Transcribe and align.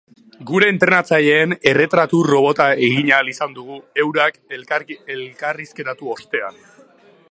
Gure 0.51 0.69
entrenatzaileen 0.75 1.53
erretratu 1.71 2.23
robota 2.29 2.67
egin 2.89 3.13
ahal 3.17 3.31
izan 3.35 3.55
dugu 3.59 3.79
eurak 4.07 4.41
elkarrizketatu 5.15 6.13
ostean. 6.17 6.63